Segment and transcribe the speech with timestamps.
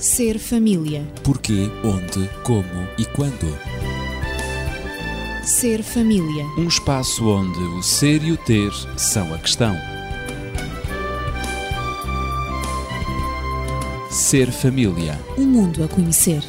[0.00, 1.06] Ser família.
[1.22, 3.54] Porquê, onde, como e quando.
[5.44, 6.46] Ser família.
[6.56, 9.76] Um espaço onde o ser e o ter são a questão.
[14.10, 15.20] Ser família.
[15.36, 16.42] Um mundo a conhecer.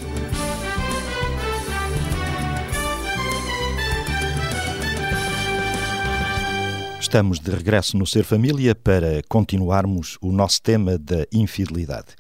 [7.02, 12.16] Estamos de regresso no Ser Família para continuarmos o nosso tema da infidelidade.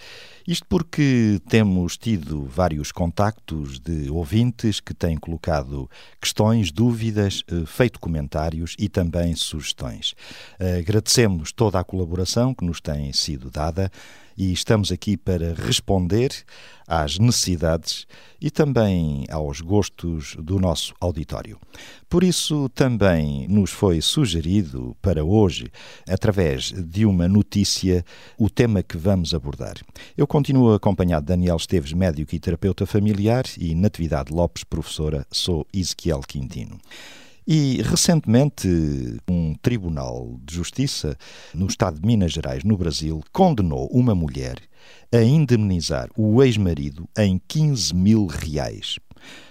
[0.48, 8.00] Isto porque temos tido vários contactos de ouvintes que têm colocado questões, dúvidas, eh, feito
[8.00, 10.16] comentários e também sugestões.
[10.80, 13.91] Agradecemos toda a colaboração que nos tem sido dada
[14.41, 16.31] e estamos aqui para responder
[16.88, 18.08] às necessidades
[18.41, 21.59] e também aos gostos do nosso auditório.
[22.09, 25.67] Por isso, também nos foi sugerido para hoje,
[26.09, 28.04] através de uma notícia,
[28.36, 29.76] o tema que vamos abordar.
[30.17, 35.67] Eu continuo acompanhado de Daniel Esteves, médico e terapeuta familiar, e Natividade Lopes, professora, sou
[35.72, 36.80] Ezequiel Quintino.
[37.47, 38.67] E recentemente,
[39.28, 41.17] um tribunal de justiça
[41.53, 44.58] no estado de Minas Gerais, no Brasil, condenou uma mulher
[45.11, 49.00] a indemnizar o ex-marido em 15 mil reais,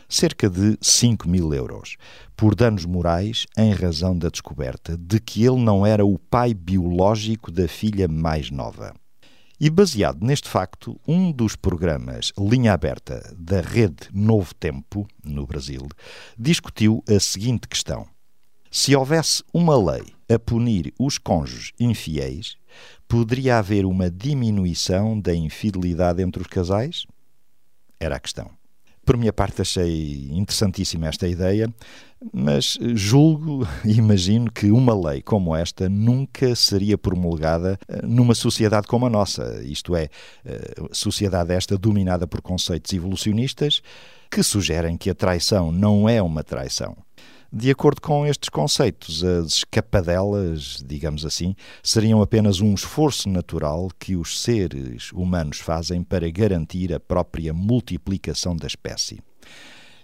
[0.09, 1.97] cerca de 5 mil euros,
[2.37, 7.51] por danos morais em razão da descoberta de que ele não era o pai biológico
[7.51, 8.95] da filha mais nova.
[9.63, 15.87] E baseado neste facto, um dos programas Linha Aberta da rede Novo Tempo, no Brasil,
[16.39, 18.09] discutiu a seguinte questão:
[18.71, 22.57] se houvesse uma lei a punir os cônjuges infiéis,
[23.07, 27.05] poderia haver uma diminuição da infidelidade entre os casais?
[28.01, 28.60] Era a questão.
[29.11, 31.69] Por minha parte, achei interessantíssima esta ideia,
[32.33, 38.87] mas julgo e imagino que uma lei como esta nunca seria promulgada eh, numa sociedade
[38.87, 40.09] como a nossa, isto é,
[40.45, 43.83] eh, sociedade esta dominada por conceitos evolucionistas
[44.31, 46.97] que sugerem que a traição não é uma traição.
[47.53, 54.15] De acordo com estes conceitos, as escapadelas, digamos assim, seriam apenas um esforço natural que
[54.15, 59.21] os seres humanos fazem para garantir a própria multiplicação da espécie.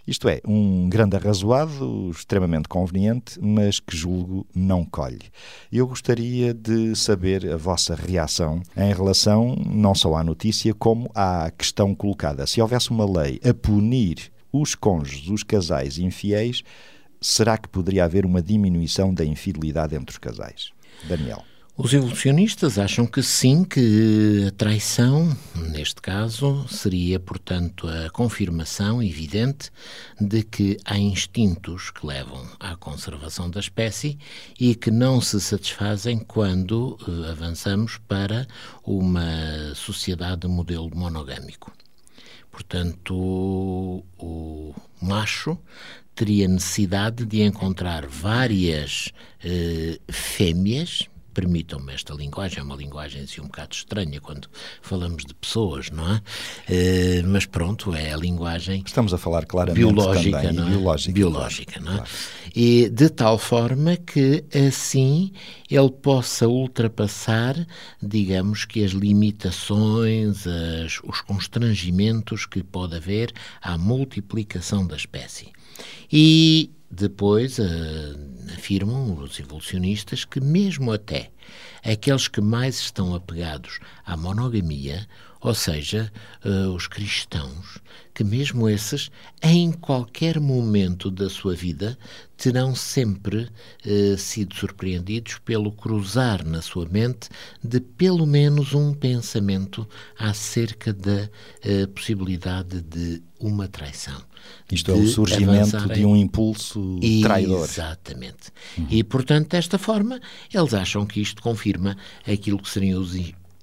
[0.05, 5.31] Isto é, um grande arrazoado, extremamente conveniente, mas que julgo não colhe.
[5.71, 11.49] Eu gostaria de saber a vossa reação em relação não só à notícia, como à
[11.57, 12.45] questão colocada.
[12.45, 16.63] Se houvesse uma lei a punir os cônjuges, os casais infiéis,
[17.21, 20.71] será que poderia haver uma diminuição da infidelidade entre os casais?
[21.05, 21.45] Daniel.
[21.79, 29.71] Os evolucionistas acham que sim, que a traição, neste caso, seria, portanto, a confirmação evidente
[30.19, 34.19] de que há instintos que levam à conservação da espécie
[34.59, 38.47] e que não se satisfazem quando uh, avançamos para
[38.83, 41.71] uma sociedade modelo monogâmico.
[42.51, 43.15] Portanto,
[44.19, 45.59] o macho
[46.17, 49.13] teria necessidade de encontrar várias
[49.45, 54.49] eh, fêmeas, permitam-me esta linguagem, é uma linguagem assim um bocado estranha quando
[54.81, 56.17] falamos de pessoas, não é?
[56.17, 58.83] Uh, mas pronto, é a linguagem.
[58.87, 60.71] Estamos a falar claramente biológica, também, não é?
[60.71, 61.97] biológica, biológica, não é?
[61.97, 62.11] Claro.
[62.55, 65.31] E de tal forma que assim
[65.71, 67.55] ele possa ultrapassar,
[68.03, 75.53] digamos que as limitações, as, os constrangimentos que pode haver à multiplicação da espécie.
[76.13, 77.65] E depois uh,
[78.55, 81.31] afirmam os evolucionistas que, mesmo até
[81.85, 85.07] aqueles que mais estão apegados à monogamia,
[85.41, 86.13] ou seja,
[86.45, 87.79] uh, os cristãos,
[88.13, 89.11] que mesmo esses,
[89.41, 91.97] em qualquer momento da sua vida,
[92.37, 93.49] terão sempre
[93.85, 97.29] uh, sido surpreendidos pelo cruzar na sua mente
[97.63, 99.87] de pelo menos um pensamento
[100.19, 104.26] acerca da uh, possibilidade de uma traição.
[104.71, 107.65] Isto é o surgimento de um impulso traidor.
[107.65, 108.51] Exatamente.
[108.77, 108.87] Uhum.
[108.91, 110.21] E, portanto, desta forma,
[110.53, 111.97] eles acham que isto confirma
[112.27, 113.15] aquilo que seriam os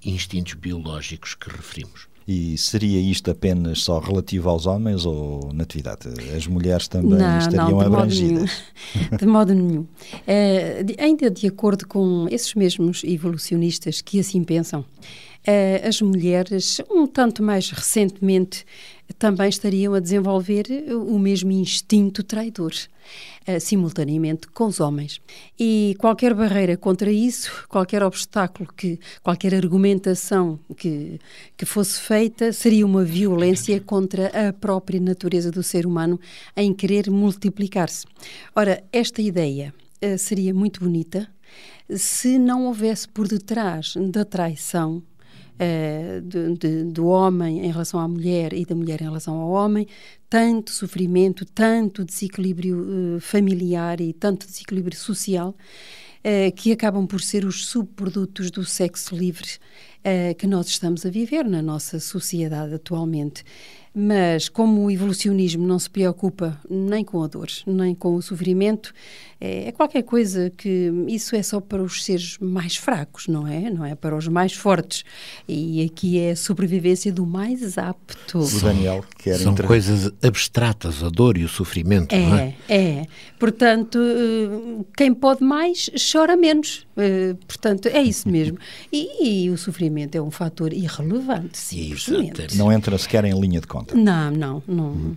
[0.04, 2.08] instintos biológicos que referimos.
[2.26, 6.08] E seria isto apenas só relativo aos homens ou natividade?
[6.34, 8.50] As mulheres também não, estariam não, de abrangidas?
[8.94, 9.80] Modo de modo nenhum.
[9.82, 16.80] Uh, de, ainda de acordo com esses mesmos evolucionistas que assim pensam, uh, as mulheres,
[16.90, 18.64] um tanto mais recentemente,
[19.18, 22.72] também estariam a desenvolver o mesmo instinto traidor,
[23.46, 25.20] uh, simultaneamente com os homens.
[25.58, 31.20] E qualquer barreira contra isso, qualquer obstáculo, que, qualquer argumentação que,
[31.56, 36.18] que fosse feita, seria uma violência contra a própria natureza do ser humano
[36.56, 38.06] em querer multiplicar-se.
[38.56, 41.28] Ora, esta ideia uh, seria muito bonita
[41.94, 45.02] se não houvesse por detrás da traição
[45.54, 49.50] uh, de, de, do homem em relação à mulher e da mulher em relação ao
[49.50, 49.86] homem,
[50.28, 57.44] tanto sofrimento, tanto desequilíbrio uh, familiar e tanto desequilíbrio social, uh, que acabam por ser
[57.44, 59.48] os subprodutos do sexo livre
[60.36, 63.42] que nós estamos a viver na nossa sociedade atualmente.
[63.94, 68.92] Mas como o evolucionismo não se preocupa nem com a dor, nem com o sofrimento,
[69.40, 73.70] é, é, qualquer coisa que isso é só para os seres mais fracos, não é?
[73.70, 75.04] Não é para os mais fortes.
[75.46, 78.38] E aqui é a sobrevivência do mais apto.
[78.38, 79.66] O Daniel quer São entrar.
[79.66, 82.54] coisas abstratas, a dor e o sofrimento, é, não é?
[82.68, 83.06] É,
[83.44, 86.86] Portanto, eh, quem pode mais chora menos.
[86.96, 88.56] Eh, portanto, é isso mesmo.
[88.90, 92.56] E, e o sofrimento é um fator irrelevante, simplesmente.
[92.56, 93.83] Não entra sequer em linha de conta.
[93.94, 94.62] Não, não.
[94.66, 94.84] não.
[94.86, 95.16] Uhum.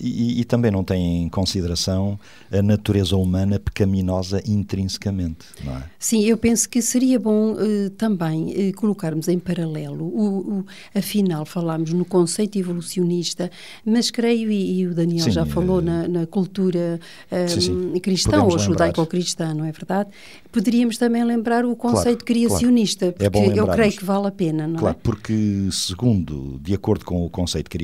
[0.00, 2.18] E, e, também não tem em consideração
[2.50, 5.84] a natureza humana pecaminosa intrinsecamente, não é?
[5.98, 11.44] Sim, eu penso que seria bom uh, também uh, colocarmos em paralelo, o, o, afinal
[11.44, 13.50] falámos no conceito evolucionista,
[13.84, 17.00] mas creio, e, e o Daniel sim, já falou na, na, cultura
[17.48, 18.00] sim, sim.
[18.00, 20.10] cristã ou judaico-cristã, não é verdade?
[20.50, 23.32] Poderíamos também lembrar o conceito claro, criacionista, claro.
[23.32, 25.00] porque é eu creio que vale a pena, não claro, é?
[25.02, 27.81] porque criacionista, de acordo com o conceito criacionista,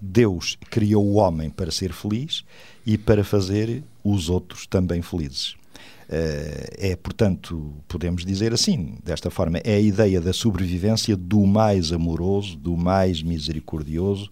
[0.00, 2.44] Deus criou o homem para ser feliz
[2.86, 5.54] e para fazer os outros também felizes.
[6.12, 11.92] Eh, é, portanto, podemos dizer assim, desta forma, é a ideia da sobrevivência do mais
[11.92, 14.28] amoroso, do mais misericordioso,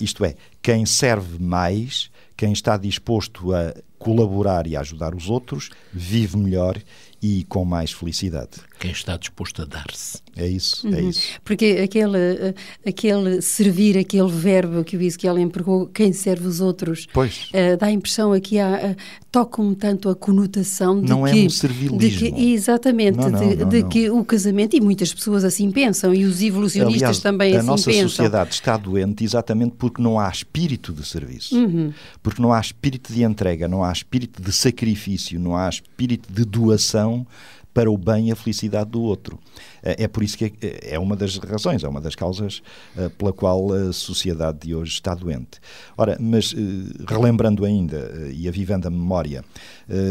[0.00, 5.70] isto é, quem serve mais, quem está disposto a colaborar e a ajudar os outros,
[5.92, 6.78] vive melhor
[7.22, 8.50] e com mais felicidade.
[8.78, 10.18] Quem está disposto a dar-se.
[10.36, 11.08] É isso, é uhum.
[11.08, 11.22] isso.
[11.42, 12.54] Porque aquele, eh,
[12.86, 17.50] aquele servir, aquele verbo que o Ezequiel empregou, quem serve os outros, pois.
[17.54, 18.96] Uh, dá a impressão aqui, há, uh,
[19.32, 21.32] toca-me tanto a conotação de não que...
[21.32, 21.98] Não é um servilismo.
[21.98, 25.70] De que, exatamente, não, não, de, não, de que o casamento, e muitas pessoas assim
[25.70, 27.72] pensam, e os evolucionistas Aliás, também assim pensam.
[27.72, 31.92] A nossa sociedade está doente exatamente porque não há espírito de serviço, uhum.
[32.22, 36.44] porque não há espírito de entrega, não há espírito de sacrifício, não há espírito de
[36.44, 37.26] doação
[37.72, 39.38] para o bem e a felicidade do outro.
[39.82, 42.62] É, é por isso que é, é uma das razões, é uma das causas
[42.96, 45.60] eh, pela qual a sociedade de hoje está doente.
[45.96, 49.44] Ora, mas eh, relembrando ainda eh, e avivando a memória,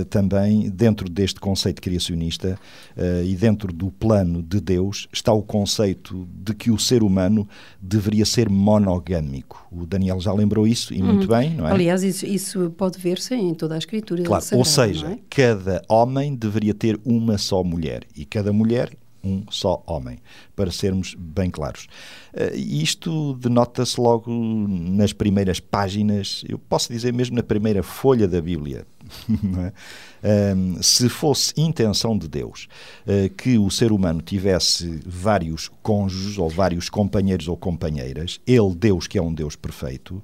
[0.10, 2.58] também dentro deste conceito criacionista
[3.26, 7.46] e dentro do plano de Deus está o conceito de que o ser humano
[7.82, 9.68] deveria ser monogâmico.
[9.70, 11.38] O Daniel já lembrou isso e muito uhum.
[11.38, 11.72] bem, não é?
[11.72, 14.24] Aliás, isso, isso pode ver-se em toda a Escritura.
[14.24, 15.20] Claro, sagrada, ou seja, é?
[15.30, 20.19] cada homem deveria ter uma só mulher e cada mulher um só homem,
[20.56, 21.88] para sermos bem claros.
[22.36, 28.42] Uh, isto denota-se logo nas primeiras páginas, eu posso dizer mesmo na primeira folha da
[28.42, 28.86] Bíblia.
[30.24, 30.54] é?
[30.56, 32.68] um, se fosse intenção de Deus
[33.06, 39.08] uh, que o ser humano tivesse vários cônjuges ou vários companheiros ou companheiras, ele, Deus,
[39.08, 40.22] que é um Deus perfeito,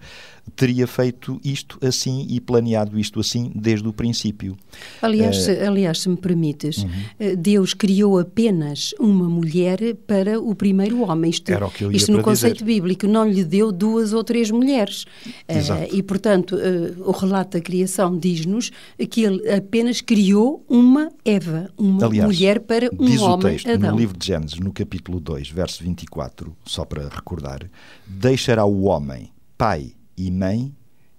[0.56, 4.58] teria feito isto assim e planeado isto assim desde o princípio.
[5.02, 6.92] Aliás, uh, se, aliás se me permites, uh
[7.38, 11.30] Deus criou apenas uma mulher para o primeiro homem.
[11.30, 12.65] Isto, Era o que eu ia isto no conceito dizer.
[12.65, 15.06] bíblico não lhe deu duas ou três mulheres.
[15.48, 15.95] Exato.
[15.95, 16.57] e, portanto,
[17.00, 18.71] o relato da criação diz-nos
[19.09, 23.71] que ele apenas criou uma Eva, uma Aliás, mulher para um diz homem, o texto,
[23.71, 23.92] Adão.
[23.92, 27.69] No livro de Gênesis, no capítulo 2, verso 24, só para recordar,
[28.07, 30.75] deixará o homem pai e mãe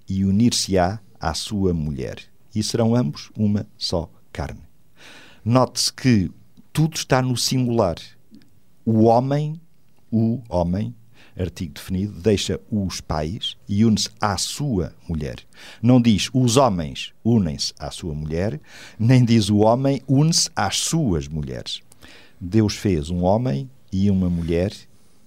[0.08, 2.18] e unir-se-á à sua mulher.
[2.54, 4.60] E serão ambos uma só carne.
[5.44, 6.30] Note-se que
[6.72, 7.96] tudo está no singular.
[8.84, 9.60] O homem,
[10.12, 10.94] o homem,
[11.38, 15.36] artigo definido, deixa os pais e une-se à sua mulher.
[15.82, 18.60] Não diz os homens unem-se à sua mulher,
[18.98, 21.80] nem diz o homem une-se às suas mulheres.
[22.38, 24.72] Deus fez um homem e uma mulher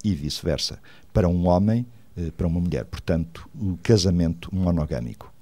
[0.04, 0.80] e vice-versa.
[1.12, 2.86] Para um homem, eh, para uma mulher.
[2.86, 5.34] Portanto, o casamento monogâmico.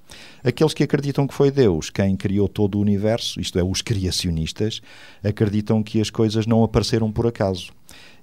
[0.43, 4.81] Aqueles que acreditam que foi Deus quem criou todo o universo, isto é, os criacionistas,
[5.23, 7.71] acreditam que as coisas não apareceram por acaso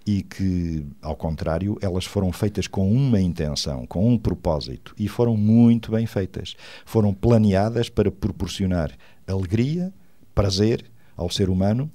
[0.06, 5.36] e que, ao contrário, elas foram feitas com uma intenção, com um propósito e foram
[5.36, 6.56] muito bem feitas.
[6.84, 8.92] Foram planeadas para proporcionar
[9.26, 9.92] alegria,
[10.34, 10.84] prazer
[11.16, 11.90] ao ser humano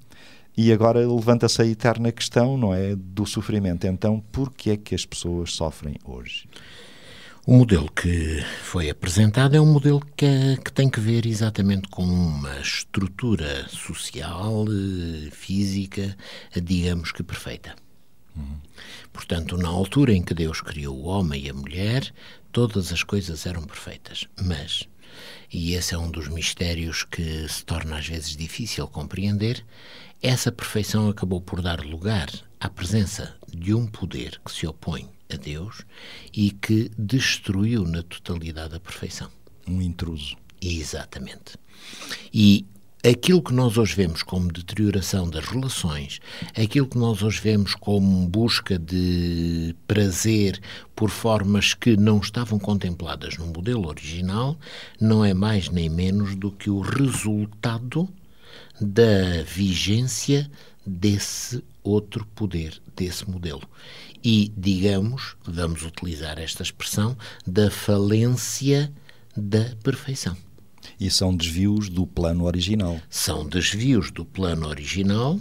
[0.58, 3.86] e agora levanta-se a eterna questão, não é, do sofrimento.
[3.86, 6.48] Então, por que é que as pessoas sofrem hoje?
[7.46, 12.04] O modelo que foi apresentado é um modelo que, que, tem que ver exatamente com
[12.04, 16.18] uma estrutura social, eh, física,
[16.60, 17.76] digamos que perfeita.
[19.12, 22.14] Portanto, na altura em que Deus criou o homem e a mulher,
[22.52, 24.28] todas as coisas eram perfeitas.
[24.42, 24.88] Mas,
[25.52, 29.66] e esse é um dos mistérios que se torna às vezes difícil compreender,
[30.22, 35.38] essa perfeição acabou por dar lugar à presença de um poder que se opõe a
[35.38, 35.84] Deus
[36.34, 39.30] e que destruiu na totalidade a perfeição.
[39.68, 40.36] Um intruso.
[40.62, 41.58] Exatamente.
[42.34, 42.66] E
[43.08, 46.20] aquilo que nós hoje vemos como deterioração das relações,
[46.58, 50.60] aquilo que nós hoje vemos como busca de prazer
[50.96, 54.58] por formas que não estavam contempladas no modelo original,
[55.00, 58.10] não é mais nem menos do que o resultado
[58.82, 60.50] da vigência
[60.86, 63.62] desse outro poder, desse modelo.
[64.24, 68.92] E, digamos, vamos utilizar esta expressão, da falência
[69.38, 70.36] da perfeição.
[71.00, 73.00] E são desvios do plano original.
[73.10, 75.40] São desvios do plano original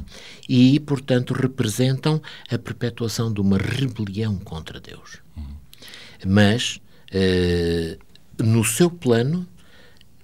[0.49, 2.21] e, portanto, representam
[2.51, 5.19] a perpetuação de uma rebelião contra Deus.
[5.37, 5.55] Uhum.
[6.27, 6.81] Mas,
[7.13, 7.99] eh,
[8.39, 9.47] no seu plano,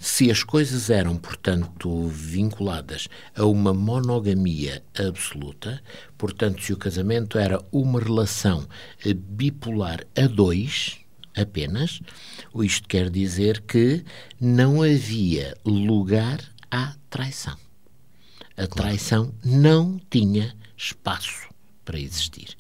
[0.03, 3.07] se as coisas eram, portanto, vinculadas
[3.37, 5.83] a uma monogamia absoluta,
[6.17, 8.67] portanto, se o casamento era uma relação
[9.15, 11.01] bipolar a dois
[11.37, 12.01] apenas,
[12.63, 14.05] isto quer dizer que
[14.41, 17.57] não havia lugar à traição.
[18.57, 21.49] A traição não tinha espaço
[21.85, 22.57] para existir.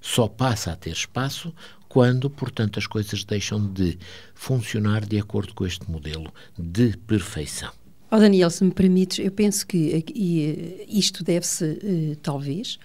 [0.00, 1.52] Só passa a ter espaço
[1.88, 3.98] quando, portanto, as coisas deixam de
[4.34, 7.72] funcionar de acordo com este modelo de perfeição.
[8.10, 12.78] Oh Daniel, se me permites, eu penso que e, isto deve-se, uh, talvez,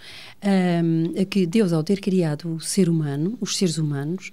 [0.43, 4.31] um, a que Deus, ao ter criado o ser humano, os seres humanos,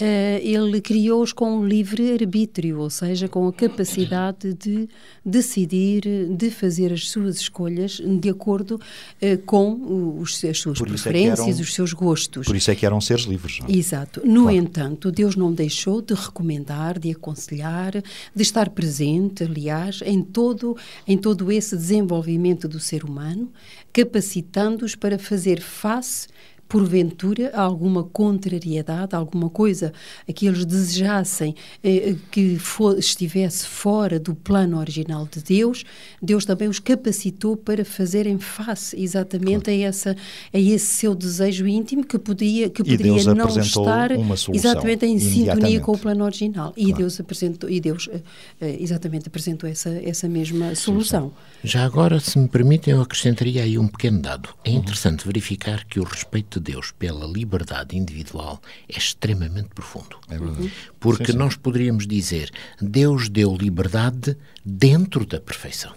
[0.00, 4.88] ele criou-os com livre arbítrio, ou seja, com a capacidade de
[5.24, 11.42] decidir, de fazer as suas escolhas de acordo uh, com os, as suas preferências, é
[11.50, 12.46] eram, os seus gostos.
[12.46, 13.60] Por isso é que eram seres livres.
[13.60, 13.68] Não?
[13.68, 13.72] É?
[13.72, 14.26] Exato.
[14.26, 14.56] No claro.
[14.56, 21.18] entanto, Deus não deixou de recomendar, de aconselhar, de estar presente, aliás, em todo, em
[21.18, 23.52] todo esse desenvolvimento do ser humano,
[23.92, 26.28] capacitando-os para fazer face
[26.70, 29.92] porventura alguma contrariedade, alguma coisa
[30.32, 35.84] que eles desejassem eh, que for, estivesse fora do plano original de Deus,
[36.22, 39.80] Deus também os capacitou para fazerem face exatamente claro.
[39.80, 40.16] a, essa,
[40.54, 44.10] a esse seu desejo íntimo que podia, que poderia não estar
[44.54, 46.72] exatamente em sintonia com o plano original.
[46.72, 46.90] Claro.
[46.90, 48.20] E Deus apresentou, e Deus eh,
[48.60, 51.32] eh, exatamente apresentou essa, essa mesma solução.
[51.64, 54.50] Já agora, se me permitem, eu acrescentaria aí um pequeno dado.
[54.64, 55.26] É interessante uhum.
[55.26, 60.16] verificar que o respeito de Deus pela liberdade individual é extremamente profundo.
[60.28, 60.72] É verdade.
[60.98, 61.38] Porque sim, sim.
[61.38, 62.50] nós poderíamos dizer
[62.80, 65.92] Deus deu liberdade dentro da perfeição.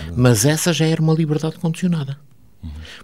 [0.00, 2.18] É Mas essa já era uma liberdade condicionada.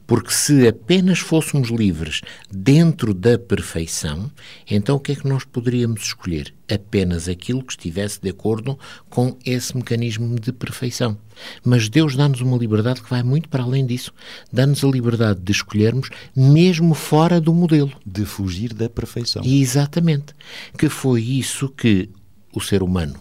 [0.07, 2.21] Porque se apenas fôssemos livres
[2.51, 4.31] dentro da perfeição,
[4.69, 6.53] então o que é que nós poderíamos escolher?
[6.71, 11.17] Apenas aquilo que estivesse de acordo com esse mecanismo de perfeição.
[11.65, 14.13] Mas Deus dá-nos uma liberdade que vai muito para além disso.
[14.53, 17.93] Dá-nos a liberdade de escolhermos mesmo fora do modelo.
[18.05, 19.43] De fugir da perfeição.
[19.45, 20.35] Exatamente.
[20.77, 22.11] Que foi isso que
[22.53, 23.21] o ser humano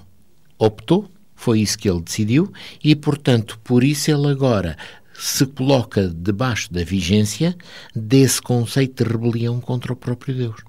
[0.57, 1.09] optou
[1.43, 4.77] foi isso que ele decidiu e, portanto, por isso ele agora
[5.23, 7.55] se coloca debaixo da vigência
[7.95, 10.61] desse conceito de rebelião contra o próprio Deus.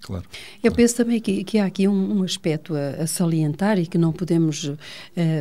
[0.00, 0.24] Claro.
[0.64, 3.96] Eu penso também que, que há aqui um, um aspecto a, a, salientar e que
[3.96, 4.76] não podemos uh,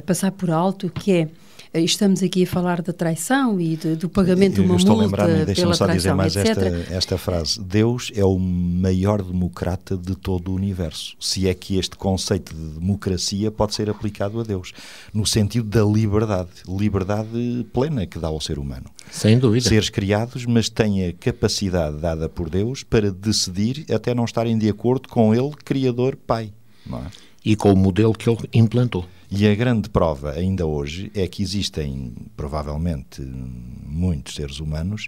[0.06, 1.28] passar por alto, que é
[1.74, 5.26] estamos aqui a falar da traição e de, do pagamento de uma estou multa a
[5.26, 7.62] lembrar-me, deixa-me só traição, dizer mais esta, esta frase.
[7.62, 11.16] Deus é o maior democrata de todo o universo.
[11.20, 14.74] Se é que este conceito de democracia pode ser aplicado a Deus,
[15.14, 18.86] no sentido da liberdade, liberdade plena que dá ao ser humano.
[19.12, 19.70] Sem dúvida.
[19.70, 24.68] Seres criados, mas têm a capacidade dada por Deus para decidir até não estarem de
[24.70, 26.52] acordo com Ele, Criador, Pai.
[26.92, 27.30] É?
[27.46, 29.06] E com o modelo que Ele implantou.
[29.32, 35.08] E a grande prova, ainda hoje, é que existem, provavelmente, muitos seres humanos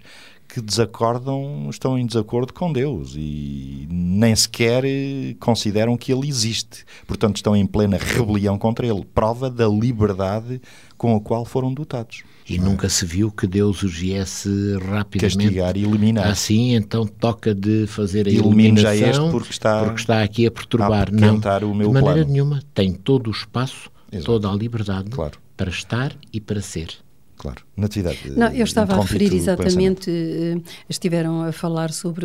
[0.52, 4.84] que desacordam, estão em desacordo com Deus e nem sequer
[5.40, 6.84] consideram que Ele existe.
[7.06, 9.02] Portanto, estão em plena rebelião contra Ele.
[9.14, 10.60] Prova da liberdade
[10.98, 12.22] com a qual foram dotados.
[12.48, 12.90] E nunca é?
[12.90, 14.48] se viu que Deus os viesse
[14.78, 16.26] rapidamente castigar e eliminar.
[16.26, 20.46] Assim, então toca de fazer a Elimina eliminação já este porque está, porque está aqui
[20.46, 21.08] a perturbar.
[21.08, 22.30] A não, o meu de maneira plano.
[22.30, 22.62] nenhuma.
[22.74, 24.26] Tem todo o espaço Exato.
[24.26, 25.38] toda a liberdade claro.
[25.56, 26.90] para estar e para ser.
[27.42, 28.30] Claro, Natividade.
[28.36, 32.24] Não, eu estava a referir exatamente, eh, estiveram a falar sobre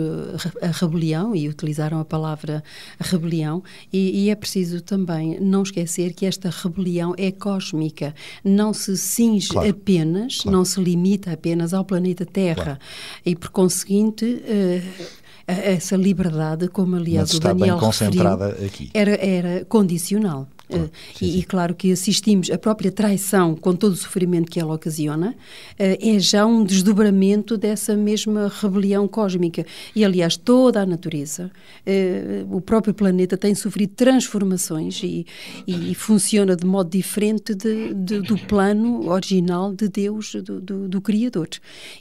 [0.62, 2.64] a rebelião e utilizaram a palavra
[3.00, 8.14] rebelião, e, e, é preciso também não esquecer que esta rebelião é cósmica,
[8.44, 9.68] não se cinge claro.
[9.68, 10.56] apenas, claro.
[10.56, 12.78] não se limita apenas ao planeta Terra,
[13.26, 14.26] e por conseguinte.
[14.26, 18.22] Uh, essa liberdade, como aliás o Daniel referiu,
[18.66, 18.90] aqui.
[18.94, 20.46] Era, era condicional.
[20.68, 21.40] Claro, Uh, sim, e, sim.
[21.40, 25.36] e claro que assistimos a própria traição, com todo o sofrimento que ela ocasiona, uh,
[25.78, 29.66] é já um desdobramento dessa mesma rebelião cósmica.
[29.96, 31.50] E, aliás, toda a natureza,
[31.86, 35.26] uh, o próprio planeta tem sofrido transformações e,
[35.66, 40.90] e, e funciona de modo diferente de, de, do plano original de Deus, do, do,
[40.90, 41.48] do Criador.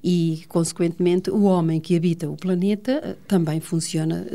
[0.02, 4.26] E, consequentemente, o homem que habita o planeta também funciona,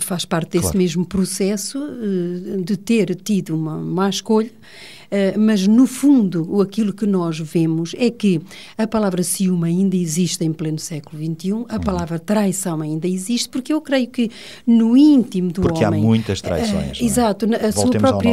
[0.00, 0.78] faz parte desse Claro.
[0.78, 4.50] mesmo processo uh, de ter tido uma má escolha.
[5.06, 8.40] Uh, mas no fundo, aquilo que nós vemos é que
[8.76, 11.64] a palavra ciúme ainda existe em pleno século XXI, Uhum.
[11.68, 14.28] a palavra traição ainda existe, porque eu creio que
[14.66, 16.02] no íntimo do Porque há homem.
[16.02, 17.08] muitas traições, uh, não é?
[17.08, 18.32] exato, a sua Voltemos ao própria,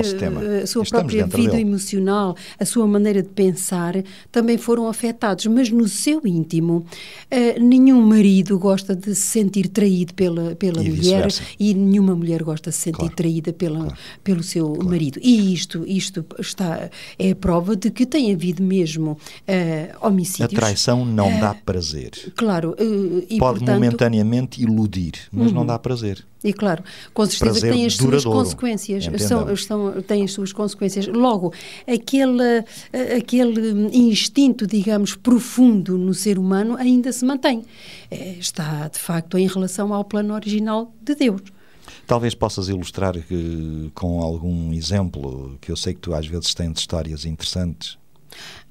[0.64, 1.62] a sua Estamos própria vida dele.
[1.62, 3.94] emocional, a sua maneira de pensar
[4.32, 6.88] também foram afetados, mas no seu íntimo,
[7.30, 11.28] eh, nenhum marido gosta de se sentir traído pela, pela E mulher
[11.60, 13.16] e nenhuma mulher gosta de se sentir Claro.
[13.16, 13.96] traída pela, Claro.
[14.24, 15.20] pelo seu marido.
[15.22, 16.90] E isto, isto está,
[17.20, 19.18] é a prova de que tem havido mesmo
[20.00, 20.54] A homicídios.
[20.54, 22.12] traição não dá prazer.
[22.38, 26.24] Claro, eh, e Pode portanto, momentaneamente iludir, mas não dá prazer.
[26.44, 26.84] E claro,
[27.14, 29.64] com certeza Prazer tem as suas duradouro, consequências, entendamos.
[29.64, 31.08] são, tem as suas consequências.
[31.08, 31.54] Logo,
[31.88, 32.66] aquele,
[33.18, 37.64] aquele instinto, digamos, profundo no ser humano ainda se mantém.
[38.12, 41.42] Eh, Está, de facto, em relação ao plano original de Deus.
[42.06, 46.80] Talvez possas ilustrar que, com algum exemplo, que eu sei que tu às vezes tens
[46.80, 47.98] histórias interessantes.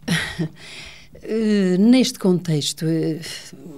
[1.24, 3.20] Eh, neste contexto, eh,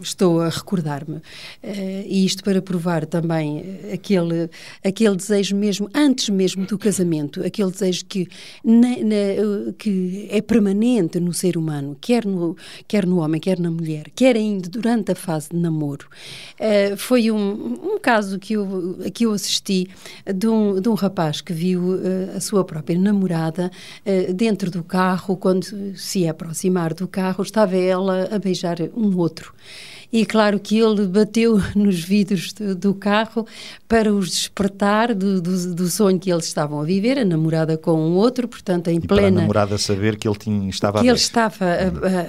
[0.01, 1.21] estou a recordar-me,
[1.63, 4.49] eh, e isto para provar também aquele,
[4.83, 8.27] aquele desejo mesmo, antes mesmo do casamento, aquele desejo que,
[8.65, 12.57] na- na- que é permanente no ser humano, quer no,
[12.89, 16.07] quer no homem, quer na mulher, quer ainda durante a fase de namoro.
[16.97, 19.89] Foi um, um caso que eu, que eu assisti
[20.35, 21.99] de um, de um rapaz que viu
[22.35, 23.71] a sua própria namorada
[24.35, 29.53] dentro do carro, quando se aproximar do carro, estava ela a beijar um outro.
[30.16, 33.44] E claro que ele bateu nos vidros do, do carro
[33.88, 37.93] para os despertar do, do, do sonho que eles estavam a viver, a namorada com
[37.95, 41.06] um outro, portanto, em E para a plena namorada saber que ele tinha, estava que
[41.06, 41.21] a ele ver.
[41.21, 41.69] estava a,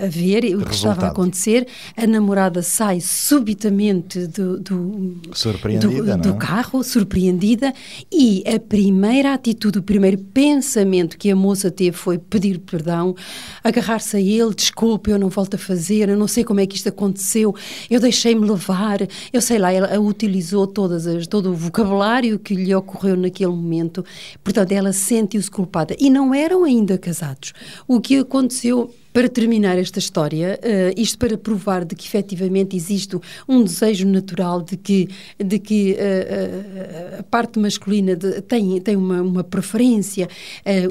[0.01, 1.67] a- a ver o que estava a acontecer.
[1.95, 6.37] A namorada sai subitamente do, do, Surpreendida, do, do é?
[6.37, 7.71] carro, surpreendida,
[8.11, 13.15] e a primeira atitude, o primeiro pensamento que a moça teve foi pedir perdão,
[13.63, 16.75] agarrar-se a ele, desculpe, eu não volto a fazer, eu não sei como é que
[16.75, 17.53] isto aconteceu,
[17.89, 18.99] eu deixei-me levar,
[19.31, 24.03] eu sei lá, ela utilizou todas as, todo o vocabulário que lhe ocorreu naquele momento,
[24.43, 25.95] portanto ela sentiu-se culpada.
[25.99, 27.53] E não eram ainda casados.
[27.87, 33.17] O que aconteceu para terminar esta história, eh, isto para provar de que efetivamente existe
[33.47, 35.07] um desejo natural de que,
[35.39, 40.27] de que eh, eh, a parte masculina de- tem, tem uma, uma preferência,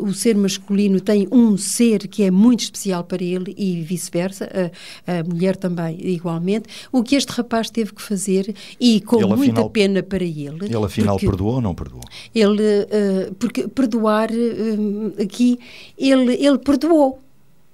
[0.00, 4.48] o ser masculino tem um ser que é muito especial para ele e vice-versa,
[5.06, 6.64] a, mulher também igualmente.
[6.90, 10.64] O que este rapaz teve que fazer e com Ele, muita afinal- pena para ele.
[10.64, 12.00] Ele afinal perdoou ou não perdoou?
[12.34, 12.86] ele,
[13.38, 14.30] porque perdoar
[15.22, 15.58] aqui,
[15.98, 17.20] ele, ele perdoou.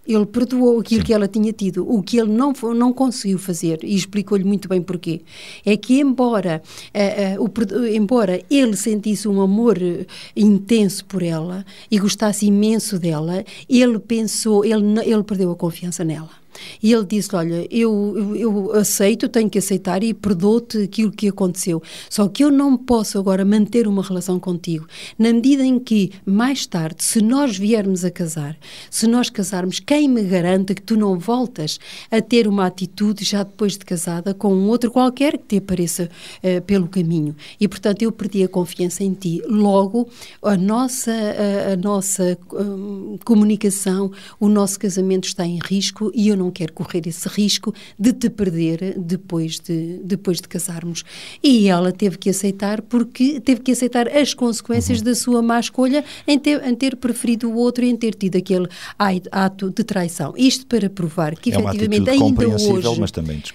[0.07, 1.07] Ele perdoou aquilo Sim.
[1.07, 1.89] que ela tinha tido.
[1.89, 5.23] O que ele não, não conseguiu fazer, e explicou-lhe muito bem porquê,
[5.65, 7.49] é que, embora, eh, eh, o
[7.95, 14.65] embora ele sentisse um amor eh, intenso por ela e gostasse imenso dela, ele pensou,
[14.65, 16.40] ele, ele perdeu a confiança nela.
[16.83, 21.29] E ele disse: Olha, eu, eu, eu aceito, tenho que aceitar e perdoo-te aquilo que
[21.29, 21.83] aconteceu.
[22.09, 24.87] Só que eu não posso agora manter uma relação contigo.
[25.19, 28.57] Na medida em que, mais tarde, se nós viermos a casar,
[28.91, 31.79] se nós casarmos, quem me garante que tu não voltas
[32.11, 36.09] a ter uma atitude já depois de casada com um outro qualquer que te apareça
[36.43, 37.35] eh, pelo caminho?
[37.61, 39.43] E portanto eu perdi a confiança em ti.
[39.47, 40.09] Logo,
[40.43, 46.37] a nossa, a, a nossa hum, comunicação, o nosso casamento está em risco e eu
[46.37, 51.05] não quero correr esse risco de te perder depois de, depois de casarmos.
[51.43, 56.05] E ela teve que aceitar, porque teve que aceitar as consequências da sua má escolha
[56.27, 58.69] em ter, em ter preferido o outro e em ter tido aquele
[59.31, 60.35] ato de traição.
[60.37, 63.01] Isto para provar que É efetivamente ainda hoje,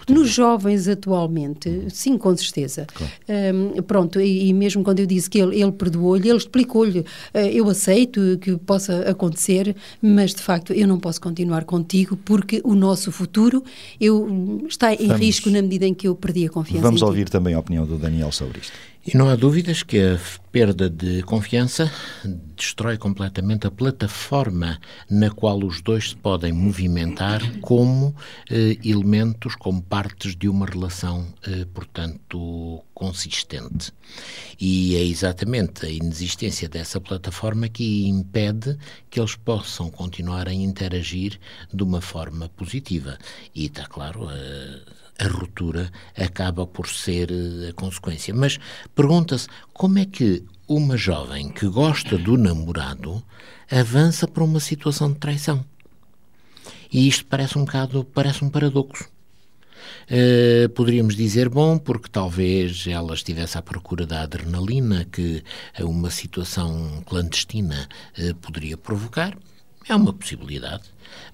[0.10, 2.88] nos jovens atualmente, sim, com certeza.
[3.28, 7.52] Hum, pronto, e, e mesmo quando eu disse que ele, ele perdoou-lhe, ele explicou-lhe, eh,
[7.54, 12.76] eu aceito que possa acontecer, mas de facto eu não posso continuar contigo porque o
[12.86, 13.64] nosso futuro
[14.00, 17.02] eu, hum, está em Vamos- risco na medida em que eu perdi a confiança Vamos
[17.02, 18.74] ouvir também a opinião do Daniel sobre isto.
[19.08, 20.20] E não há dúvidas que a
[20.52, 21.92] perda de confiança
[22.58, 28.16] destrói completamente a plataforma na qual os dois se podem movimentar como
[28.50, 33.94] eh, elementos, como partes de uma relação, eh, portanto, consistente.
[34.60, 38.76] E é exatamente a inexistência dessa plataforma que impede
[39.12, 41.40] que eles possam continuar a interagir
[41.72, 43.20] de uma forma positiva.
[43.54, 47.30] E está claro, a, a ruptura acaba por ser
[47.70, 48.34] a consequência.
[48.34, 48.60] Mas
[48.94, 53.24] pergunta-se como é que uma jovem que gosta do namorado
[53.70, 55.64] avança para uma situação de traição.
[56.92, 59.10] E isto parece um bocado, parece um paradoxo.
[60.10, 65.44] Uh, poderíamos dizer, bom, porque talvez ela estivesse à procura da adrenalina que
[65.80, 69.36] uma situação clandestina uh, poderia provocar.
[69.88, 70.84] É uma possibilidade,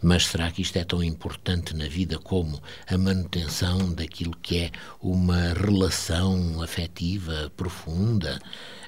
[0.01, 4.71] mas será que isto é tão importante na vida como a manutenção daquilo que é
[5.01, 8.41] uma relação afetiva profunda?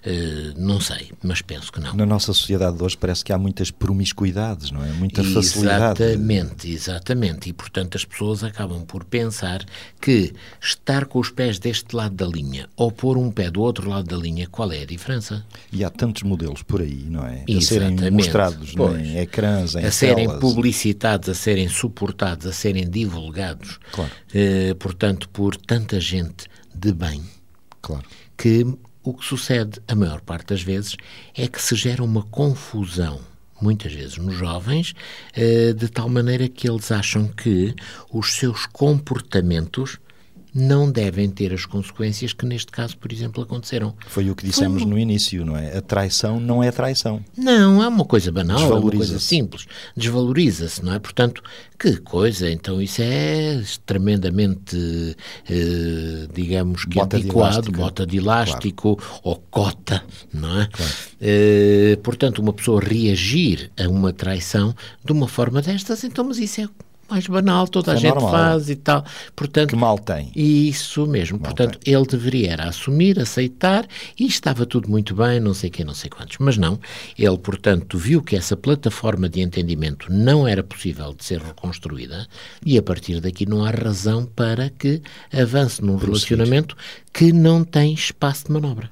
[0.06, 1.94] Uh, não sei, mas penso que não.
[1.94, 4.92] Na nossa sociedade de hoje parece que há muitas promiscuidades, não é?
[4.92, 6.04] Muita exatamente, facilidade.
[6.04, 7.50] Exatamente, exatamente.
[7.50, 9.64] E, portanto, as pessoas acabam por pensar
[10.02, 13.90] que estar com os pés deste lado da linha ou pôr um pé do outro
[13.90, 15.46] lado da linha, qual é a diferença?
[15.72, 17.46] E há tantos modelos por aí, não é?
[17.48, 17.94] Exatamente.
[17.94, 19.20] A serem mostrados pois, em
[19.54, 20.40] ecrãs, em A serem telas.
[20.42, 23.80] publicitados, a serem suportados, a serem divulgados.
[23.92, 24.12] Claro.
[24.34, 27.24] Eh, portanto, por tanta gente de bem.
[27.82, 28.04] Claro.
[28.38, 28.66] Que
[29.04, 30.96] o que sucede, a maior parte das vezes,
[31.36, 33.20] é que se gera uma confusão,
[33.62, 34.94] muitas vezes nos jovens,
[35.36, 37.76] eh, de tal maneira que eles acham que
[38.12, 40.00] os seus comportamentos
[40.54, 43.96] não devem ter as consequências que neste caso, por exemplo, aconteceram.
[44.08, 44.92] Foi o que dissemos Foi...
[44.92, 45.78] no início, não é?
[45.78, 47.24] A traição não é traição.
[47.36, 49.66] Não, é uma coisa banal, é uma coisa simples.
[49.98, 51.00] Desvaloriza-se, não é?
[51.00, 51.42] Portanto,
[51.80, 54.78] que coisa, então isso é tremendamente,
[55.50, 59.20] eh, digamos que bota adequado, de bota de elástico claro.
[59.24, 60.68] ou cota, não é?
[60.68, 60.94] Claro.
[61.20, 66.62] Eh, portanto, uma pessoa reagir a uma traição de uma forma destas, então, mas isso
[66.62, 66.70] é
[67.14, 68.32] mais banal, toda a é gente normal.
[68.32, 69.06] faz e tal.
[69.36, 70.32] Portanto, que mal tem.
[70.36, 71.38] Isso mesmo.
[71.38, 73.86] Mal Portanto, ele deveria assumir, aceitar
[74.20, 76.38] e estava tudo muito bem, não sei quem, não sei quantos.
[76.40, 76.80] Mas não.
[77.18, 82.28] Ele, portanto, viu que essa plataforma de entendimento não era possível de ser reconstruída
[82.66, 86.76] e a partir daqui não há razão para que avance num relacionamento
[87.14, 88.90] que não tem espaço de manobra.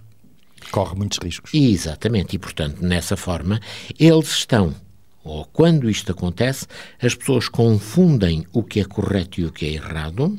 [0.70, 1.52] Corre muitos riscos.
[1.54, 2.36] Exatamente.
[2.36, 3.60] E, portanto, nessa forma,
[4.00, 4.76] eles estão
[5.24, 6.66] ou quando isto acontece,
[7.02, 10.38] as pessoas confundem o que é correto e o que é errado,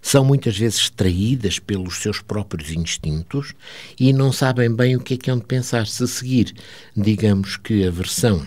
[0.00, 3.54] são muitas vezes traídas pelos seus próprios instintos
[3.98, 5.86] e não sabem bem o que é que hão de pensar.
[5.86, 6.54] Se seguir,
[6.96, 8.46] digamos que a versão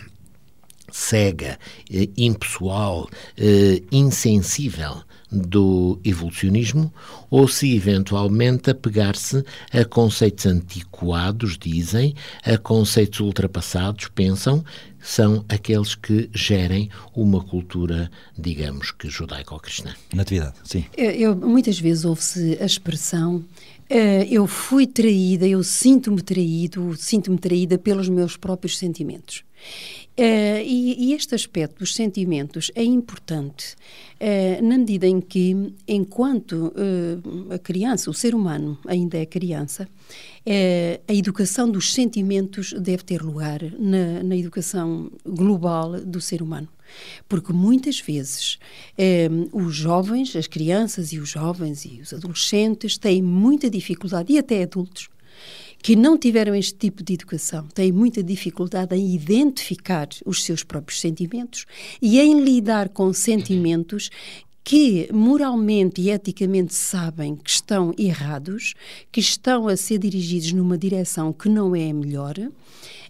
[0.89, 1.59] cega,
[1.91, 6.93] eh, impessoal, eh, insensível do evolucionismo
[7.29, 14.63] ou se eventualmente apegar-se a conceitos antiquados, dizem, a conceitos ultrapassados, pensam,
[15.01, 19.93] são aqueles que gerem uma cultura, digamos que judaico-cristã.
[20.13, 20.85] Natividade, sim.
[20.95, 23.43] Eu, eu, muitas vezes ouve-se a expressão
[23.89, 29.43] uh, eu fui traída, eu sinto-me traído, sinto-me traída pelos meus próprios sentimentos.
[30.19, 33.75] Uh, e, e, este aspecto dos sentimentos é importante
[34.19, 39.87] uh, na medida em que, enquanto uh, a criança, o ser humano ainda é criança,
[41.07, 46.69] a educação dos sentimentos deve ter lugar na, na, educação global do ser humano.
[47.27, 48.57] Porque muitas vezes
[49.51, 54.63] os jovens, as crianças e os jovens e os adolescentes têm muita dificuldade, e até
[54.63, 55.09] adultos,
[55.81, 60.99] que não tiveram este tipo de educação têm muita dificuldade em identificar os seus próprios
[60.99, 61.65] sentimentos
[62.01, 64.09] e em lidar com sentimentos
[64.63, 68.73] que moralmente e eticamente sabem que estão errados,
[69.09, 72.35] que estão a ser dirigidos numa direção que não é a melhor,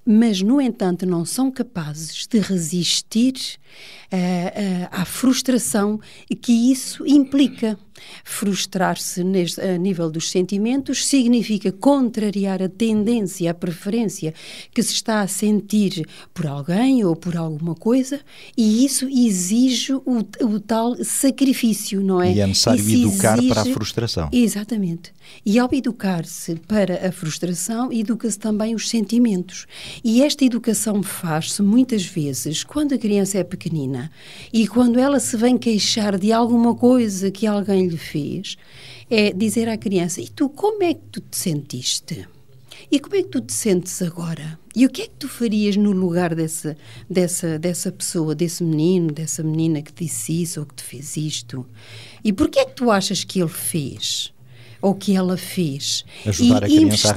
[0.05, 5.99] mas, no entanto, não são capazes de resistir uh, uh, à frustração
[6.41, 7.77] que isso implica.
[8.23, 14.33] Frustrar-se a nível dos sentimentos significa contrariar a tendência, a preferência
[14.73, 18.19] que se está a sentir por alguém ou por alguma coisa,
[18.55, 22.33] e isso exige o, o tal sacrifício, não é?
[22.33, 23.53] E é necessário isso educar exige...
[23.53, 24.29] para a frustração.
[24.31, 25.17] Exatamente.
[25.45, 29.65] E ao educar-se para a frustração, educa-se também os sentimentos.
[30.03, 34.11] E esta educação faz-se muitas vezes quando a criança é pequenina
[34.51, 38.57] e quando ela se vem queixar de alguma coisa que alguém lhe fez,
[39.09, 42.27] é dizer à criança: E tu, como é que tu te sentiste?
[42.91, 44.59] E como é que tu te sentes agora?
[44.75, 46.77] E o que é que tu farias no lugar dessa,
[47.09, 51.65] dessa, dessa pessoa, desse menino, dessa menina que disse isso ou que te fez isto?
[52.23, 54.31] E porquê é que tu achas que ele fez?
[54.81, 56.05] Ou que ela fez.
[56.25, 57.15] Ajudar e a a investigar,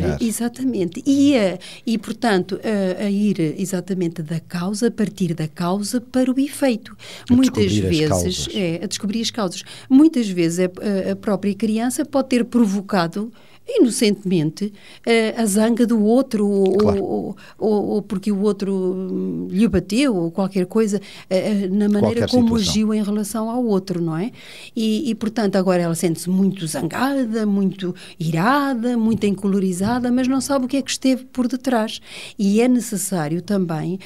[0.00, 0.18] raciocinar.
[0.20, 1.02] exatamente.
[1.06, 6.30] E, a, e portanto, a, a ir exatamente da causa, a partir da causa para
[6.30, 6.96] o efeito.
[7.30, 9.62] A Muitas vezes, é, a descobrir as causas.
[9.88, 10.64] Muitas vezes a,
[11.08, 13.32] a- a própria criança pode ter provocado
[13.66, 14.72] inocentemente
[15.06, 17.04] eh, a zanga do outro ou, Claro.
[17.04, 21.88] ou, ou- ou porque o outro hum, lhe bateu ou qualquer coisa eh, eh, na
[21.88, 22.70] maneira Qualquer como situação.
[22.72, 24.30] agiu em relação ao outro, não é?
[24.74, 30.64] E, e, portanto agora ela sente-se muito zangada, muito irada, muito encolorizada, mas não sabe
[30.64, 32.00] o que é que esteve por detrás.
[32.38, 33.98] E é necessário também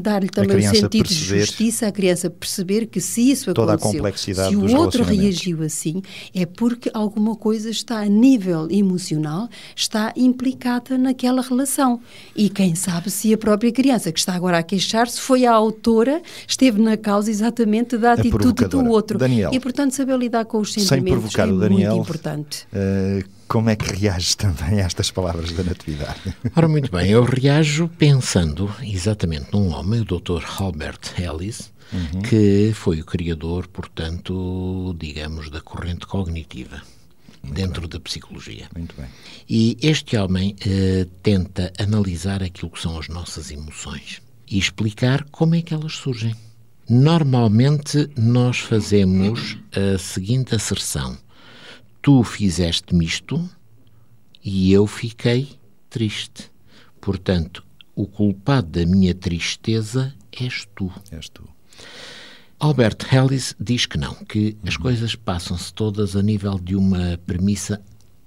[0.00, 4.76] dar-lhe também o sentido de justiça, a criança perceber que se isso aconteceu, se o
[4.76, 6.02] outro reagiu assim,
[6.34, 12.00] é porque alguma coisa está a nível emocional, está implicada naquela relação.
[12.34, 16.22] E quem sabe se a própria criança que está agora a queixar-se foi a autora,
[16.46, 19.18] esteve na causa exatamente da atitude do outro.
[19.18, 19.50] Daniel.
[19.52, 22.66] E portanto saber lidar com os Sem sentimentos provocar é o Daniel, muito importante.
[22.72, 26.20] eh, como é que reages também a estas palavras da Natividade?
[26.54, 30.44] Ora, muito bem, eu reajo pensando exatamente num homem, o Dr.
[30.58, 31.72] Albert Ellis,
[32.28, 36.82] que foi o criador, portanto, digamos, da corrente cognitiva
[37.50, 38.68] dentro da psicologia.
[38.76, 39.08] Muito bem.
[39.48, 45.54] E este homem eh, tenta analisar aquilo que são as nossas emoções e explicar como
[45.54, 46.34] é que elas surgem.
[46.88, 51.18] Normalmente nós fazemos a seguinte asserção:
[52.00, 53.48] Tu fizeste-me isto
[54.42, 55.58] e eu fiquei
[55.90, 56.50] triste.
[57.00, 60.90] Portanto, o culpado da minha tristeza és tu.
[61.10, 61.46] És tu.
[62.60, 67.80] Albert Ellis diz que não, que as coisas passam-se todas a nível de uma premissa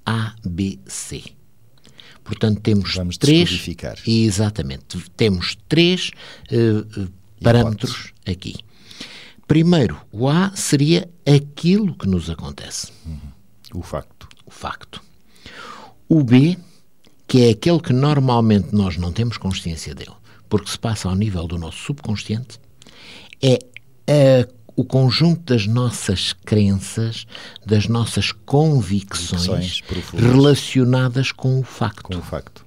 [0.05, 1.23] ABC.
[2.23, 3.49] Portanto, temos Vamos três.
[4.07, 4.97] Exatamente.
[5.17, 6.11] Temos três
[6.49, 7.07] eh,
[7.43, 8.55] parâmetros aqui.
[9.47, 12.93] Primeiro, o A seria aquilo que nos acontece,
[13.73, 14.29] O facto.
[14.45, 15.01] o facto.
[16.07, 16.57] O B,
[17.27, 20.15] que é aquele que normalmente nós não temos consciência dele,
[20.47, 22.59] porque se passa ao nível do nosso subconsciente,
[23.41, 23.59] é
[24.07, 27.25] a- o conjunto das nossas crenças,
[27.65, 29.81] das nossas convicções
[30.15, 32.03] relacionadas com o facto.
[32.03, 32.65] Com o facto.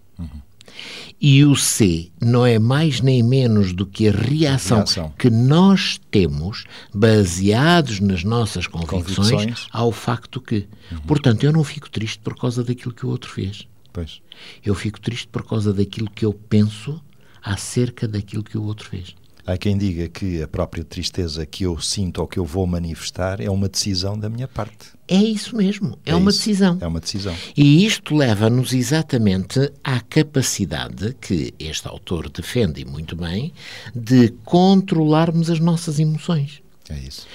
[1.20, 5.14] E o C não é mais nem menos do que a reação, Reação.
[5.18, 9.66] que nós temos, baseados nas nossas convicções, Convicções.
[9.72, 10.68] ao facto que.
[11.06, 13.66] Portanto, eu não fico triste por causa daquilo que o outro fez.
[13.92, 14.20] Pois.
[14.62, 17.00] Eu fico triste por causa daquilo que eu penso
[17.42, 19.14] acerca daquilo que o outro fez.
[19.46, 23.42] Há quem diga que a própria tristeza que eu sinto ou que eu vou manifestar
[23.42, 24.94] é uma decisão da minha parte.
[25.06, 26.38] É isso mesmo, é, uma isso.
[26.38, 26.78] decisão.
[26.80, 27.34] É uma decisão.
[27.54, 33.52] E isto leva-nos exatamente à capacidade que este autor defende e muito bem
[33.94, 36.62] de controlarmos as nossas emoções.
[36.88, 37.26] É isso.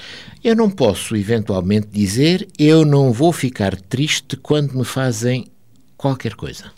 [0.43, 5.45] Eu não posso eventualmente dizer eu não vou ficar triste quando me fazem
[5.95, 6.71] qualquer coisa.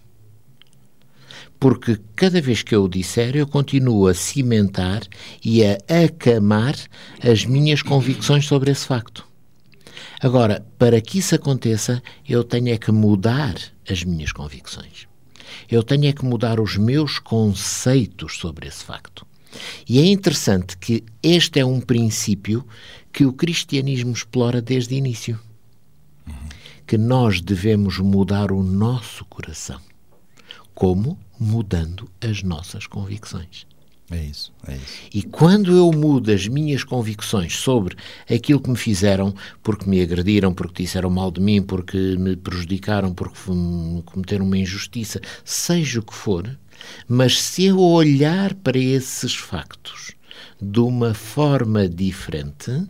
[1.61, 5.03] Porque cada vez que eu o disser, eu continuo a cimentar
[5.45, 6.73] e a acamar
[7.21, 9.23] as minhas convicções sobre esse facto.
[10.19, 13.53] Agora, para que isso aconteça, eu tenho é que mudar
[13.87, 15.07] as minhas convicções.
[15.69, 19.23] Eu tenho é que mudar os meus conceitos sobre esse facto.
[19.87, 22.65] E é interessante que este é um princípio
[23.13, 25.39] que o cristianismo explora desde o início.
[26.87, 29.79] Que nós devemos mudar o nosso coração.
[30.73, 31.19] Como?
[31.43, 33.65] Mudando as nossas convicções.
[34.11, 34.53] É isso.
[34.67, 34.85] É isso.
[35.11, 37.95] E quando eu mudo as minhas convicções sobre
[38.29, 43.11] aquilo que me fizeram, porque me agrediram, porque disseram mal de mim, porque me prejudicaram,
[43.11, 43.39] porque
[44.05, 46.59] cometeram uma injustiça, seja o que for,
[47.07, 50.11] mas se eu olhar para esses factos
[50.61, 52.87] de uma forma diferente,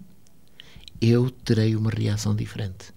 [1.00, 2.94] eu terei uma reação diferente.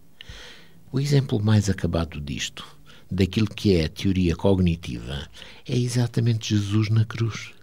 [0.91, 2.67] O exemplo mais acabado disto,
[3.15, 5.29] daquilo que é a teoria cognitiva,
[5.69, 7.55] é exatamente Jesus na cruz.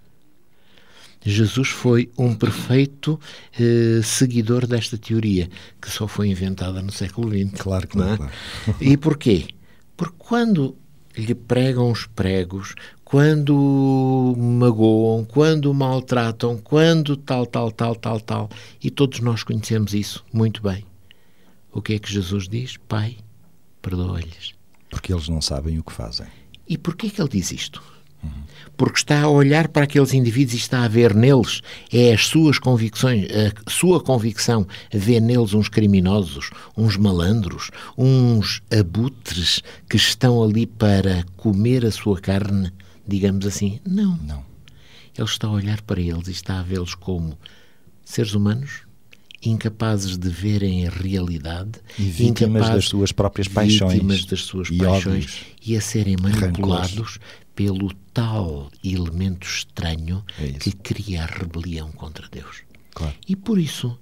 [1.24, 3.20] Jesus foi um perfeito
[3.60, 7.62] eh, seguidor desta teoria, que só foi inventada no século XX.
[7.62, 8.18] Claro que não não, é?
[8.18, 8.34] claro.
[8.82, 9.48] E porquê?
[9.96, 10.76] Porque quando
[11.16, 18.50] lhe pregam os pregos, quando magoam, quando maltratam, quando tal, tal, tal, tal, tal,
[18.84, 20.86] e todos nós conhecemos isso muito bem.
[21.72, 22.78] O que é que Jesus diz?
[22.78, 23.18] Pai,
[23.82, 24.61] perdoa-lhes.
[24.92, 26.28] Porque eles não sabem o que fazem.
[26.68, 27.82] E porquê que ele diz isto?
[28.78, 32.60] Porque está a olhar para aqueles indivíduos e está a ver neles, é as suas
[32.60, 40.68] convicções, a sua convicção, ver neles uns criminosos, uns malandros, uns abutres que estão ali
[40.68, 42.72] para comer a sua carne,
[43.08, 43.80] digamos assim.
[43.86, 44.18] Não.
[44.18, 44.44] Não.
[45.18, 47.38] Ele está a olhar para eles e está a vê-los como
[48.06, 48.84] seres humanos
[49.44, 54.78] incapazes de verem a realidade, e vítimas das suas próprias paixões, vítimas das suas e
[54.78, 57.20] paixões e a serem manipulados
[57.56, 62.64] pelo tal elemento estranho É que cria a rebelião contra Deus.
[62.94, 63.14] Claro.
[63.28, 63.98] E por isso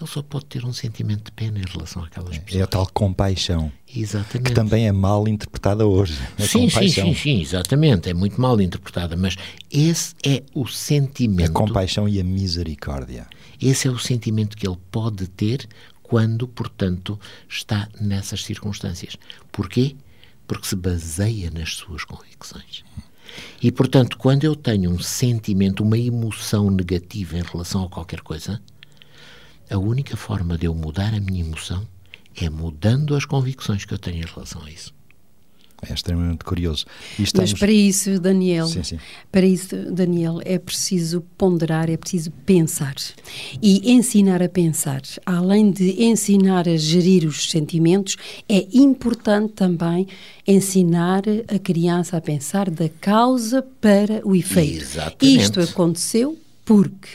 [0.00, 2.60] ele só pode ter um sentimento de pena em relação àquelas pessoas.
[2.60, 4.48] É a tal compaixão, Exatamente.
[4.48, 6.14] que também é mal interpretada hoje.
[6.38, 8.08] A Sim, sim, sim, sim, exatamente.
[8.08, 9.36] É muito mal interpretada, mas
[9.70, 11.52] esse é o A sentimento.
[11.52, 13.26] compaixão e a misericórdia.
[13.62, 15.68] Esse é o sentimento que ele pode ter
[16.02, 19.16] quando, portanto, está nessas circunstâncias.
[19.50, 19.96] Porquê?
[20.46, 22.84] Porque se baseia nas suas convicções.
[23.62, 28.60] E, portanto, quando eu tenho um sentimento, uma emoção negativa em relação a qualquer coisa,
[29.70, 31.86] a única forma de eu mudar a minha emoção
[32.36, 34.92] é mudando as convicções que eu tenho em relação a isso.
[35.88, 36.84] É extremamente curioso.
[37.18, 37.54] E Mas estamos...
[37.54, 38.98] para isso, Daniel, Sim, sim.
[39.32, 42.94] para isso, Daniel, é preciso ponderar, é preciso pensar
[43.60, 45.02] e ensinar a pensar.
[45.26, 48.16] Além de ensinar a gerir os sentimentos,
[48.48, 50.06] é importante também
[50.46, 54.82] ensinar a criança a pensar da causa para o efeito.
[54.82, 55.40] Exatamente.
[55.40, 57.08] Isto aconteceu porque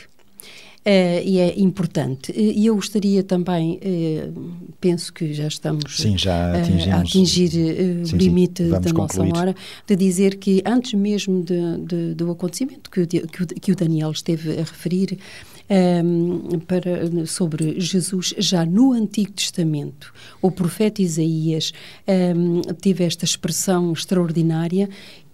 [0.90, 2.32] eh, e é importante.
[2.34, 4.30] E eu gostaria também, eh,
[4.80, 8.92] penso que já estamos Sim, já eh, a atingir Sim, o sim, limite vamos da
[8.92, 9.36] nossa concluir.
[9.38, 9.54] hora,
[9.86, 13.76] de dizer que antes mesmo de- de- do acontecimento que, o que o, que o
[13.76, 15.18] Daniel esteve a referir,
[15.68, 21.72] ehm, para, sobre Jesus, já no Antigo Testamento, o profeta Isaías
[22.06, 24.88] ehm, teve esta expressão extraordinária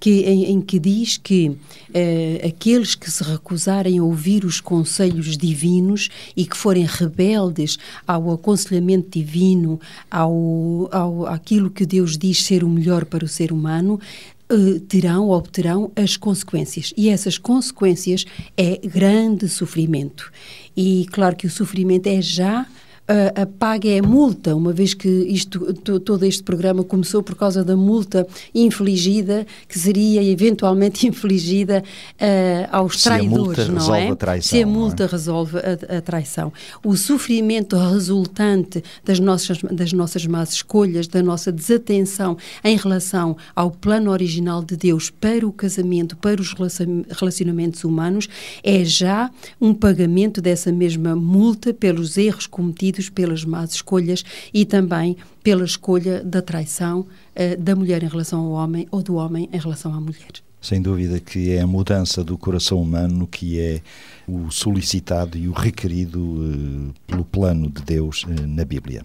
[0.05, 1.57] que, em, em que diz que
[1.95, 8.31] eh, aqueles que se recusarem a ouvir os conselhos divinos e que forem rebeldes ao
[8.31, 13.99] aconselhamento divino, ao, ao aquilo que Deus diz ser o melhor para o ser humano,
[14.49, 16.93] eh, terão, obterão as consequências.
[16.97, 18.25] E essas consequências
[18.57, 20.31] é grande sofrimento.
[20.77, 22.67] E claro que o sofrimento é já
[23.07, 27.23] a, a paga é a multa, uma vez que isto, to- todo este programa começou
[27.23, 31.83] por causa da multa infligida, que seria eventualmente infligida
[32.19, 34.15] eh, aos Se traidores, não é?
[34.15, 34.65] traição, Se a é?
[34.65, 36.53] multa resolve a, a traição.
[36.83, 43.71] O sofrimento resultante das nossas, das nossas más escolhas, da nossa desatenção em relação ao
[43.71, 48.29] plano original de Deus para o casamento, para os relacion- relacionamentos humanos,
[48.63, 55.17] é já um pagamento dessa mesma multa pelos erros cometidos, pelas más escolhas e também
[55.43, 59.59] pela escolha da traição eh, da mulher em relação ao homem ou do homem em
[59.59, 60.45] relação à mulher.
[60.65, 63.83] Sem dúvida que é a mudança do coração humano que é
[64.27, 69.03] o solicitado e o requerido eh, pelo plano de Deus eh, na Bíblia.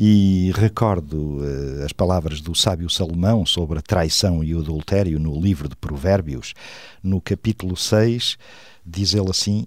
[0.00, 5.38] E recordo eh, as palavras do sábio Salomão sobre a traição e o adultério no
[5.38, 6.54] livro de Provérbios,
[7.02, 8.38] no capítulo 6,
[8.86, 9.66] diz ele assim: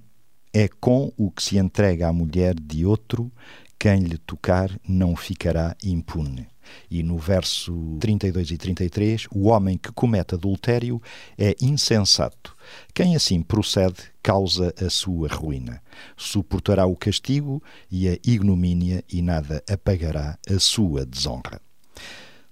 [0.54, 3.32] É com o que se entrega à mulher de outro,
[3.80, 6.48] quem lhe tocar não ficará impune.
[6.90, 11.02] E no verso 32 e 33, o homem que comete adultério
[11.38, 12.56] é insensato.
[12.94, 15.82] Quem assim procede causa a sua ruína.
[16.16, 21.62] Suportará o castigo e a ignomínia e nada apagará a sua desonra.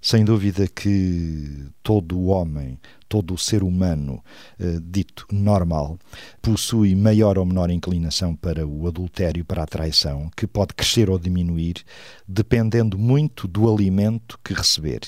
[0.00, 2.78] Sem dúvida que todo homem,
[3.08, 4.22] todo o ser humano
[4.58, 5.98] eh, dito normal,
[6.42, 11.18] possui maior ou menor inclinação para o adultério, para a traição, que pode crescer ou
[11.18, 11.84] diminuir,
[12.26, 15.00] dependendo muito do alimento que receber.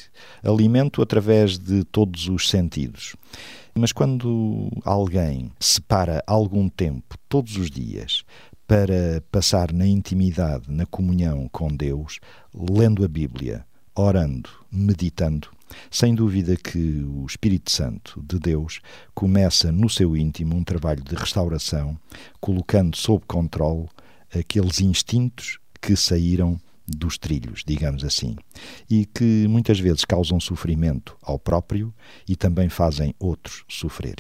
[0.43, 3.17] Alimento através de todos os sentidos.
[3.75, 8.25] Mas quando alguém separa algum tempo, todos os dias,
[8.67, 12.21] para passar na intimidade, na comunhão com Deus,
[12.53, 15.49] lendo a Bíblia, orando, meditando,
[15.91, 18.81] sem dúvida que o Espírito Santo de Deus
[19.15, 21.99] começa no seu íntimo um trabalho de restauração,
[22.41, 23.89] colocando sob controle
[24.35, 28.37] aqueles instintos que saíram dos trilhos, digamos assim,
[28.89, 31.93] e que muitas vezes causam sofrimento ao próprio
[32.27, 34.17] e também fazem outros sofrer.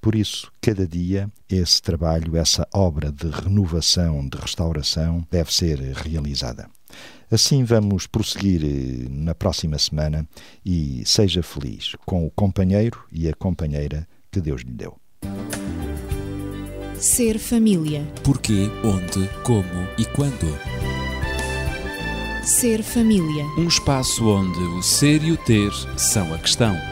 [0.00, 6.68] Por isso, cada dia, esse trabalho, essa obra de renovação, de restauração, deve ser realizada.
[7.30, 10.28] Assim vamos prosseguir eh, na próxima semana
[10.64, 14.98] e seja feliz com o companheiro e a companheira que Deus lhe deu.
[16.98, 18.06] Ser família.
[18.22, 20.46] Porquê, onde, como e quando.
[22.44, 23.44] Ser família.
[23.58, 26.91] Um espaço onde o ser e o ter são a questão.